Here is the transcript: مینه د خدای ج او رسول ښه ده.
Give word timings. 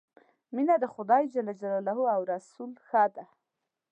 مینه 0.55 0.75
د 0.83 0.85
خدای 0.93 1.23
ج 1.33 1.35
او 2.15 2.21
رسول 2.33 2.71
ښه 2.87 3.03
ده. 3.15 3.25